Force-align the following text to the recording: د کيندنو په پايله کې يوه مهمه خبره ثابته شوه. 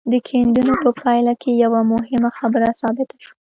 د 0.11 0.13
کيندنو 0.27 0.73
په 0.83 0.89
پايله 1.01 1.33
کې 1.41 1.51
يوه 1.63 1.81
مهمه 1.91 2.29
خبره 2.39 2.67
ثابته 2.79 3.15
شوه. 3.23 3.33